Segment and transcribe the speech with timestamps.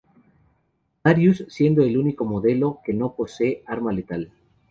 [1.03, 4.31] Darius, siendo el único modelo que no posee arma letal.